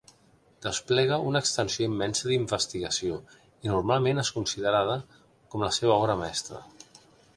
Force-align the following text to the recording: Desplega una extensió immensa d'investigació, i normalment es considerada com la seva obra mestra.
Desplega 0.65 1.17
una 1.31 1.41
extensió 1.45 1.89
immensa 1.89 2.31
d'investigació, 2.31 3.19
i 3.67 3.73
normalment 3.75 4.23
es 4.23 4.33
considerada 4.39 4.97
com 5.53 5.67
la 5.67 5.71
seva 5.81 5.99
obra 5.99 6.17
mestra. 6.25 6.65